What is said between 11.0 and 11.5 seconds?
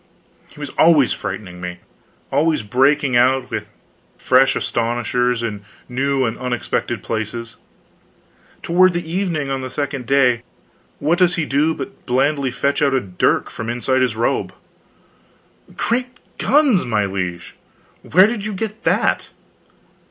does he